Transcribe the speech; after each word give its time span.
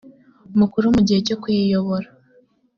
mukuru 0.59 0.85
mu 0.95 1.01
gihe 1.07 1.19
cyo 1.27 1.35
kuyiyobora 1.41 2.07